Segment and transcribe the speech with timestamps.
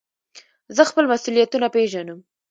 [0.75, 2.19] زه خپل مسئولیتونه پېژنم.